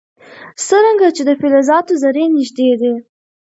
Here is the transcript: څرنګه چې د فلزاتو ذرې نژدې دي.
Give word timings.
څرنګه 0.67 1.07
چې 1.15 1.21
د 1.25 1.31
فلزاتو 1.39 1.93
ذرې 2.03 2.25
نژدې 2.35 2.69
دي. 2.81 2.93